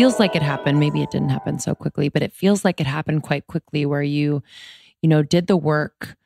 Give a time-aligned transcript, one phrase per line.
[0.00, 0.80] feels like it happened.
[0.80, 4.02] Maybe it didn't happen so quickly, but it feels like it happened quite quickly where
[4.02, 4.42] you,
[5.02, 6.16] you know, did the work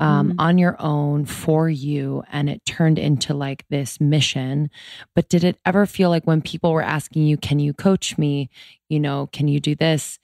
[0.00, 0.34] um, Mhm.
[0.38, 4.70] on your own for you and it turned into like this mission.
[5.14, 8.48] But did it ever feel like when people were asking you, can you coach me?
[8.88, 10.18] You know, can you do this?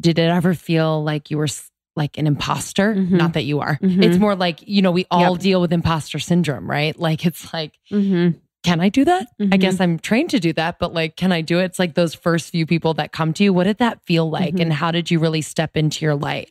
[0.00, 1.48] Did it ever feel like you were
[1.96, 2.94] like an imposter?
[2.94, 3.10] Mhm.
[3.12, 3.78] Not that you are.
[3.82, 4.02] Mhm.
[4.04, 5.40] It's more like, you know, we all Yep.
[5.40, 6.98] deal with imposter syndrome, right?
[6.98, 8.34] Like, it's like, Mhm.
[8.64, 9.28] Can I do that?
[9.40, 9.60] I Mhm.
[9.60, 11.64] guess I'm trained to do that, but like, can I do it?
[11.64, 13.52] It's like those first few people that come to you.
[13.52, 14.54] What did that feel like?
[14.54, 14.62] Mhm.
[14.62, 16.50] And how did you really step into your light?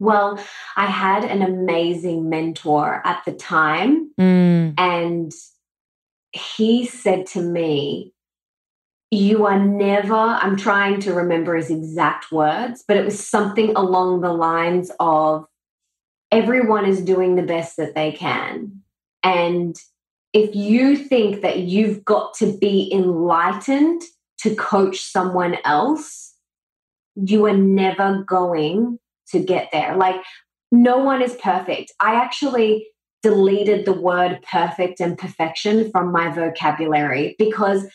[0.00, 0.40] Well,
[0.76, 5.32] I had an amazing mentor at the time, Mm, and
[6.32, 8.12] he said to me,
[9.10, 14.22] You are never, I'm trying to remember his exact words, but it was something along
[14.22, 15.46] the lines of
[16.32, 18.82] everyone is doing the best that they can.
[19.22, 19.76] And
[20.34, 24.02] if you think that you've got to be enlightened
[24.40, 26.34] to coach someone else,
[27.14, 29.96] you are never going to get there.
[29.96, 30.20] Like,
[30.72, 31.92] no one is perfect.
[32.00, 32.88] I actually
[33.22, 37.86] deleted the word perfect and perfection from my vocabulary because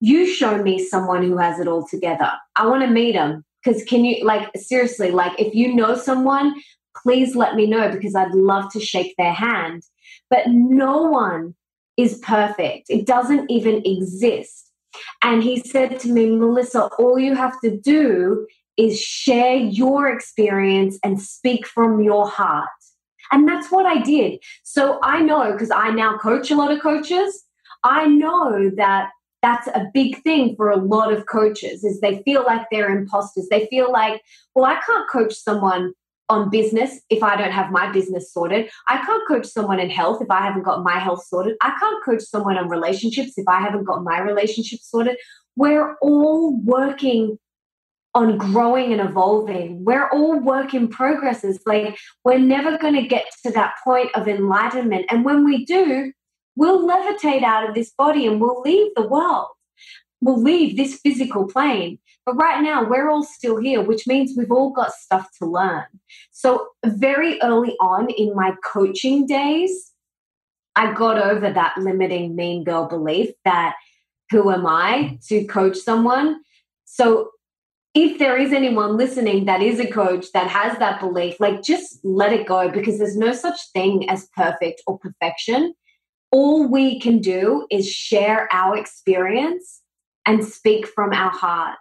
[0.00, 2.32] you show me someone who has it all together.
[2.56, 6.54] I want to meet them because can you, like, seriously, like, if you know someone,
[7.00, 9.84] please let me know because I'd love to shake their hand.
[10.28, 11.54] But no one
[11.96, 14.70] is perfect, it doesn't even exist.
[15.22, 20.98] And he said to me, Melissa, all you have to do is share your experience
[21.04, 22.68] and speak from your heart.
[23.32, 24.40] And that's what I did.
[24.62, 27.44] So I know because I now coach a lot of coaches,
[27.82, 29.10] I know that
[29.42, 33.48] that's a big thing for a lot of coaches is they feel like they're imposters.
[33.50, 34.22] They feel like,
[34.54, 35.92] well, I can't coach someone
[36.28, 38.70] on business if I don't have my business sorted.
[38.88, 41.56] I can't coach someone in health if I haven't got my health sorted.
[41.60, 45.16] I can't coach someone on relationships if I haven't got my relationships sorted.
[45.56, 47.38] We're all working
[48.14, 49.84] on growing and evolving.
[49.84, 51.60] We're all work in progresses.
[51.66, 55.06] Like we're never going to get to that point of enlightenment.
[55.10, 56.12] And when we do,
[56.56, 59.48] we'll levitate out of this body and we'll leave the world.
[60.20, 61.98] We'll leave this physical plane.
[62.26, 65.84] But right now, we're all still here, which means we've all got stuff to learn.
[66.30, 69.92] So, very early on in my coaching days,
[70.74, 73.74] I got over that limiting mean girl belief that
[74.30, 76.40] who am I to coach someone?
[76.86, 77.30] So,
[77.94, 82.00] if there is anyone listening that is a coach that has that belief, like just
[82.04, 85.74] let it go because there's no such thing as perfect or perfection.
[86.32, 89.82] All we can do is share our experience
[90.26, 91.78] and speak from our heart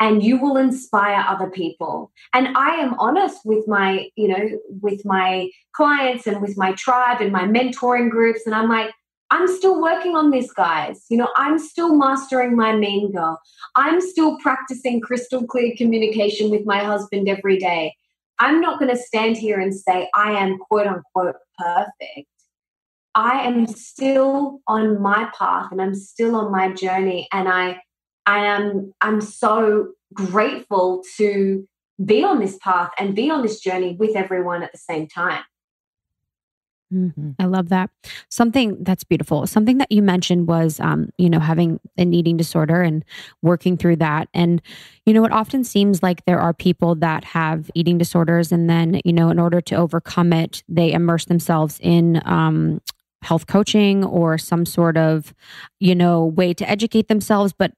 [0.00, 2.10] and you will inspire other people.
[2.32, 7.20] And i am honest with my you know with my clients and with my tribe
[7.20, 8.90] and my mentoring groups and i'm like
[9.30, 11.04] i'm still working on this guys.
[11.10, 13.38] You know i'm still mastering my mean girl.
[13.74, 17.94] I'm still practicing crystal clear communication with my husband every day.
[18.38, 22.28] I'm not going to stand here and say i am quote unquote perfect.
[23.14, 27.80] I am still on my path and i'm still on my journey and i
[28.28, 31.66] I am I'm so grateful to
[32.04, 35.42] be on this path and be on this journey with everyone at the same time.
[36.92, 37.34] Mhm.
[37.38, 37.90] I love that.
[38.30, 39.46] Something that's beautiful.
[39.46, 43.04] Something that you mentioned was, um, you know, having an eating disorder and
[43.42, 44.28] working through that.
[44.32, 44.62] And,
[45.04, 49.00] you know, it often seems like there are people that have eating disorders, and then,
[49.04, 52.80] you know, in order to overcome it, they immerse themselves in um,
[53.22, 55.34] health coaching or some sort of,
[55.80, 57.72] you know, way to educate themselves, but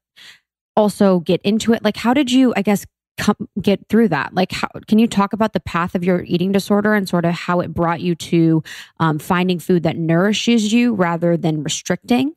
[0.76, 1.82] also get into it.
[1.84, 2.86] Like, how did you, I guess,
[3.18, 6.52] come get through that like how can you talk about the path of your eating
[6.52, 8.62] disorder and sort of how it brought you to
[8.98, 12.32] um, finding food that nourishes you rather than restricting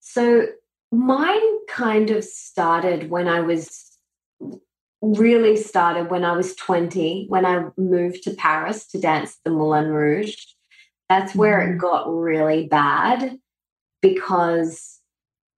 [0.00, 0.48] So
[0.92, 3.96] mine kind of started when I was
[5.00, 9.88] really started when I was 20 when I moved to Paris to dance the Moulin
[9.88, 10.36] Rouge.
[11.08, 11.74] That's where Mhm.
[11.74, 13.38] it got really bad
[14.02, 14.99] because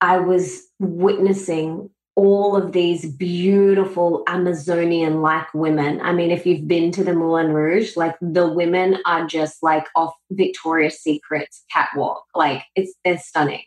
[0.03, 6.01] I was witnessing all of these beautiful Amazonian like women.
[6.03, 9.87] I mean, if you've been to the Moulin Rouge, like the women are just like
[9.97, 12.25] off Victoria's Secret's catwalk.
[12.35, 13.63] Like it's they're stunning.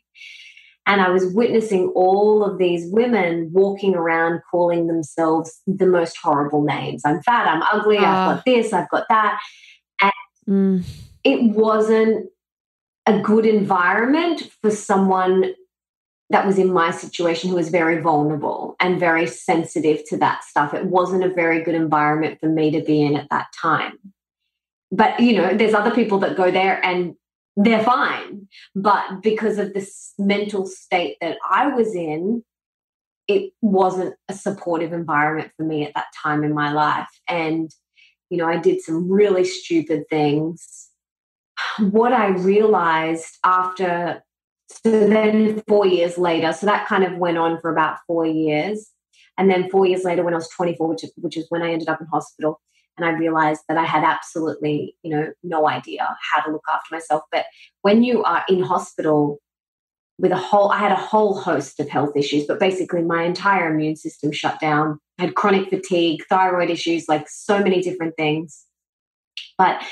[0.85, 6.61] And I was witnessing all of these women walking around calling themselves the most horrible
[6.63, 7.01] names.
[7.03, 8.33] I'm fat, I'm ugly, I've Ah.
[8.35, 9.39] got this, I've got that.
[10.47, 10.83] Mm,
[11.23, 12.27] It wasn't
[13.07, 15.55] a good environment for someone
[16.35, 20.73] that was in my situation who was very vulnerable and very sensitive to that stuff.
[20.73, 23.97] It wasn't a very good environment for me to be in at that time.
[24.91, 27.15] But, you know, there's other people that go there and
[27.55, 28.49] they're fine.
[28.75, 32.43] But because of this mental state that I was in,
[33.29, 37.07] it wasn't a supportive environment for me at that time in my life.
[37.29, 37.71] And,
[38.29, 40.89] you know, I did some really stupid things.
[41.79, 44.24] What I realized after,
[44.67, 48.89] so then four years later, so that kind of went on for about four years.
[49.37, 51.89] And then four years later, when I was 24, which, which is when I ended
[51.89, 52.61] up in hospital,
[52.97, 56.95] and I realized that I had absolutely, you know, no idea how to look after
[56.95, 57.23] myself.
[57.31, 57.45] But
[57.81, 59.39] when you are in hospital,
[60.17, 63.73] with a whole i had a whole host of health issues but basically my entire
[63.73, 68.65] immune system shut down I had chronic fatigue thyroid issues like so many different things
[69.57, 69.83] but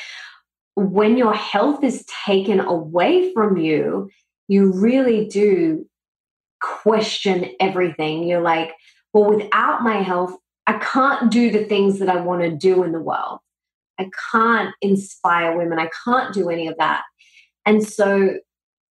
[0.75, 4.09] when your health is taken away from you
[4.47, 5.87] you really do
[6.61, 8.73] question everything you're like
[9.13, 10.33] well without my health
[10.67, 13.39] i can't do the things that i want to do in the world
[13.99, 17.03] i can't inspire women i can't do any of that
[17.65, 18.37] and so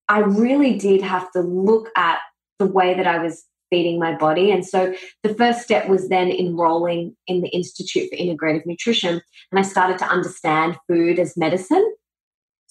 [0.08, 2.18] I really did have to look at
[2.58, 4.50] the way that I was feeding my body.
[4.50, 9.22] And so the first step was then enrolling in the Institute for Integrative Nutrition.
[9.50, 11.94] And I started to understand food as medicine.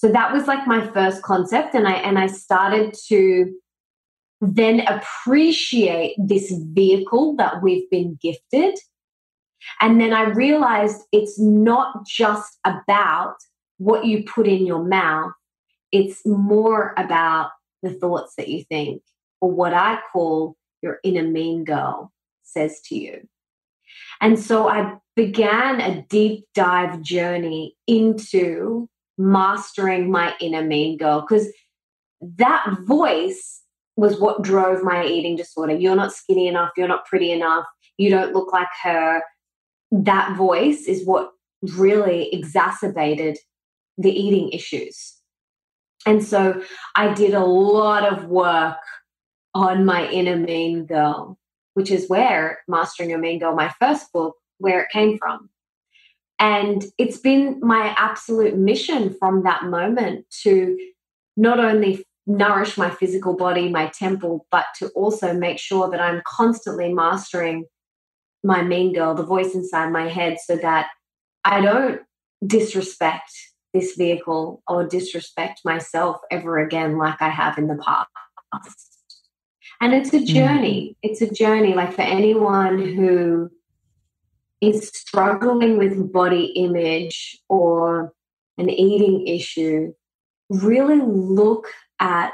[0.01, 1.75] So that was like my first concept.
[1.75, 3.53] And I and I started to
[4.41, 8.79] then appreciate this vehicle that we've been gifted.
[9.79, 13.35] And then I realized it's not just about
[13.77, 15.33] what you put in your mouth,
[15.91, 17.51] it's more about
[17.83, 19.03] the thoughts that you think,
[19.39, 22.11] or what I call your inner mean girl
[22.41, 23.27] says to you.
[24.19, 31.47] And so I began a deep dive journey into mastering my inner mean girl because
[32.21, 33.61] that voice
[33.95, 35.75] was what drove my eating disorder.
[35.75, 37.65] You're not skinny enough, you're not pretty enough,
[37.97, 39.21] you don't look like her.
[39.91, 41.31] That voice is what
[41.61, 43.37] really exacerbated
[43.97, 45.17] the eating issues.
[46.05, 46.63] And so
[46.95, 48.77] I did a lot of work
[49.53, 51.37] on my inner mean girl,
[51.75, 55.50] which is where Mastering Your Mean Girl, my first book, where it came from.
[56.41, 60.75] And it's been my absolute mission from that moment to
[61.37, 66.23] not only nourish my physical body, my temple, but to also make sure that I'm
[66.27, 67.65] constantly mastering
[68.43, 70.87] my mean girl, the voice inside my head, so that
[71.45, 72.01] I don't
[72.45, 73.31] disrespect
[73.71, 78.09] this vehicle or disrespect myself ever again like I have in the past.
[79.79, 80.25] And it's a mm.
[80.25, 80.95] journey.
[80.95, 81.09] Mm.
[81.09, 81.75] It's a journey.
[81.75, 83.51] Like for anyone who
[84.61, 88.13] is struggling with body image or
[88.57, 89.93] an eating issue,
[90.49, 91.67] really look
[91.99, 92.33] at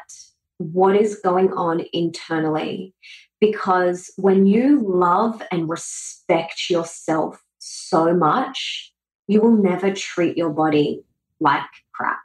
[0.57, 2.93] what is going on internally.
[3.39, 8.93] Because when you love and respect yourself so much,
[9.27, 11.03] you will never treat your body
[11.39, 11.61] like
[11.93, 12.19] crap.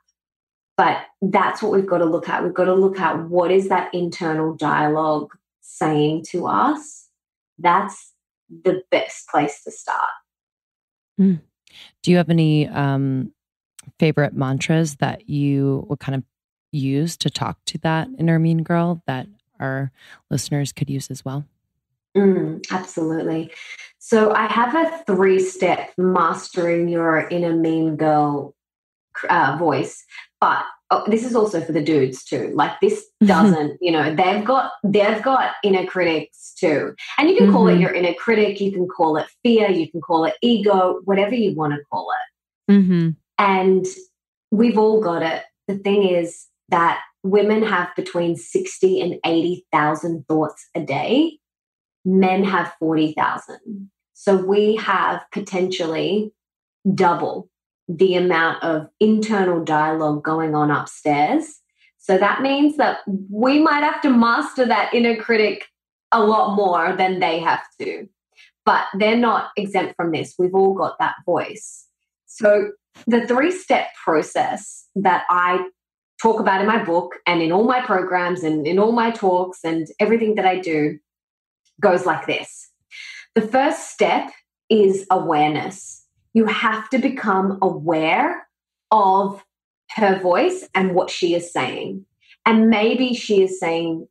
[0.76, 2.42] But that's what we've got to look at.
[2.42, 7.08] We've got to look at what is that internal dialogue saying to us.
[7.58, 8.11] That's
[8.64, 10.10] the best place to start.
[11.20, 11.40] Mm.
[12.02, 13.32] Do you have any um,
[13.98, 16.24] favorite mantras that you would kind of
[16.72, 19.26] use to talk to that inner mean girl that
[19.60, 19.92] our
[20.30, 21.44] listeners could use as well?
[22.16, 23.50] Mm, absolutely.
[23.98, 28.54] So I have a three step mastering your inner mean girl
[29.28, 30.04] uh, voice,
[30.40, 32.52] but oh, this is also for the dudes too.
[32.54, 37.46] Like this doesn't, you know, they've got they've got inner critics too, and you can
[37.46, 37.54] mm-hmm.
[37.54, 37.82] call it mm-hmm.
[37.82, 41.54] your inner critic, you can call it fear, you can call it ego, whatever you
[41.54, 42.72] want to call it.
[42.72, 43.10] Mm-hmm.
[43.38, 43.86] And
[44.50, 45.44] we've all got it.
[45.68, 51.38] The thing is that women have between sixty and eighty thousand thoughts a day.
[52.04, 53.90] Men have forty thousand.
[54.14, 56.32] So we have potentially
[56.94, 57.48] double
[57.96, 61.60] the amount of internal dialogue going on upstairs.
[61.98, 62.98] So that means that
[63.30, 65.66] we might have to master that inner critic
[66.10, 68.08] a lot more than they have to.
[68.64, 70.34] But they're not exempt from this.
[70.38, 71.86] We've all got that voice.
[72.26, 72.72] So
[73.06, 75.66] the three step process that I
[76.20, 79.60] talk about in my book and in all my programs and in all my talks
[79.64, 80.98] and everything that I do
[81.80, 82.70] goes like this.
[83.34, 84.30] The first step
[84.68, 86.01] is awareness
[86.34, 88.46] you have to become aware
[88.90, 89.42] of
[89.96, 92.04] her voice and what she is saying.
[92.46, 94.08] And maybe she is saying,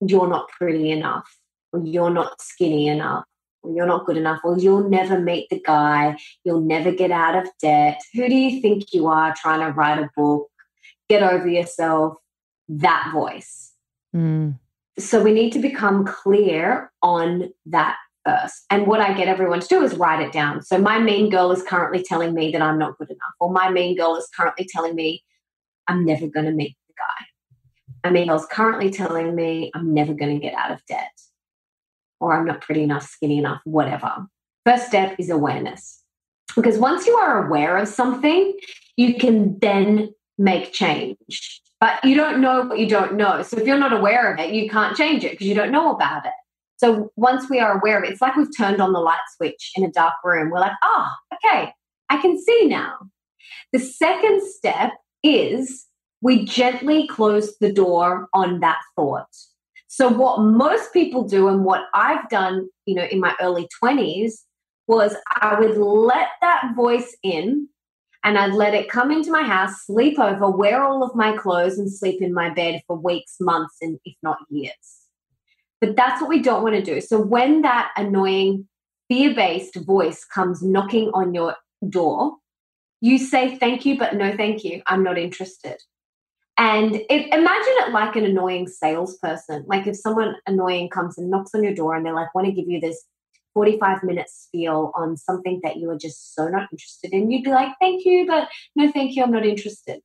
[0.00, 1.36] You're not pretty enough,
[1.72, 3.24] or you're not skinny enough,
[3.62, 7.36] or you're not good enough, or you'll never meet the guy, you'll never get out
[7.36, 8.00] of debt.
[8.14, 10.48] Who do you think you are trying to write a book?
[11.08, 12.16] Get over yourself.
[12.68, 13.72] That voice.
[14.14, 14.58] Mm.
[14.98, 18.64] So we need to become clear on that first.
[18.70, 20.62] And what I get everyone to do is write it down.
[20.62, 23.70] So my mean girl is currently telling me that I'm not good enough, or my
[23.70, 25.22] mean girl is currently telling me
[25.88, 28.08] I'm never going to meet the guy.
[28.08, 31.10] My mean is currently telling me I'm never going to get out of debt.
[32.24, 34.26] or I'm not pretty enough, skinny enough, whatever.
[34.64, 36.02] First step is awareness.
[36.56, 38.54] Because once you are aware of something,
[38.96, 41.60] you can then make change.
[41.80, 43.42] But you don't know what you don't know.
[43.42, 45.94] So if you're not aware of it, you can't change it because you don't know
[45.94, 46.32] about it.
[46.76, 49.72] So once we are aware of it, it's like we've turned on the light switch
[49.76, 50.50] in a dark room.
[50.50, 51.72] We're like, oh, okay,
[52.10, 52.96] I can see now.
[53.72, 55.86] The second step is
[56.20, 59.28] we gently close the door on that thought.
[59.88, 64.32] So what most people do and what I've done, you know, in my early 20s
[64.86, 67.68] was I would let that voice in
[68.24, 71.78] and I'd let it come into my house, sleep over, wear all of my clothes
[71.78, 75.03] and sleep in my bed for weeks, months and if not years.
[75.84, 77.02] But that's what we don't want to do.
[77.02, 78.66] So when that annoying
[79.10, 82.36] fear-based voice comes knocking on your door,
[83.02, 84.80] you say thank you but no thank you.
[84.86, 85.76] I'm not interested.
[86.56, 89.66] And imagine it like an annoying salesperson.
[89.66, 92.52] Like if someone annoying comes and knocks on your door and they're like, want to
[92.52, 93.04] give you this
[93.52, 97.50] 45 minute spiel on something that you are just so not interested in, you'd be
[97.50, 100.00] like, thank you, but no, thank you, I'm not interested.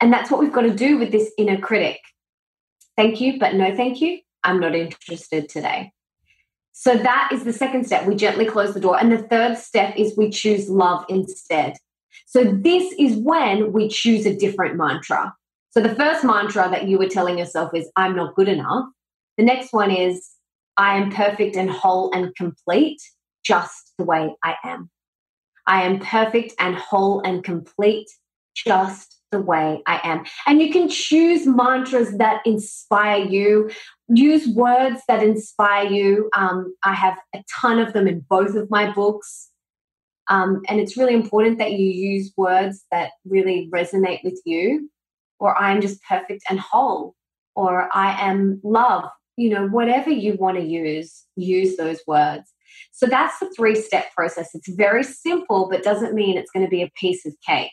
[0.00, 2.00] And that's what we've got to do with this inner critic.
[2.96, 5.92] Thank you, but no, thank you, I'm not interested today.
[6.72, 8.06] So that is the second step.
[8.06, 8.98] We gently close the door.
[8.98, 11.76] And the third step is we choose love instead.
[12.26, 15.34] So this is when we choose a different mantra.
[15.70, 18.86] So the first mantra that you were telling yourself is, I'm not good enough.
[19.38, 20.30] The next one is,
[20.76, 23.00] I am perfect and whole and complete
[23.44, 24.90] just the way I am.
[25.66, 28.08] I am perfect and whole and complete
[28.54, 30.24] just the way I am.
[30.46, 33.70] And you can choose mantras that inspire you,
[34.08, 36.30] use words that inspire you.
[36.36, 39.50] Um, I have a ton of them in both of my books.
[40.28, 44.88] Um, and it's really important that you use words that really resonate with you
[45.38, 47.14] or I am just perfect and whole,
[47.54, 49.04] or I am love.
[49.36, 52.52] You know, whatever you want to use, use those words.
[52.92, 54.54] So that's the three step process.
[54.54, 57.72] It's very simple, but doesn't mean it's going to be a piece of cake.